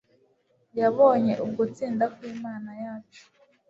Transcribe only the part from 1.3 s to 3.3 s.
ugutsinda kw’Imana yacu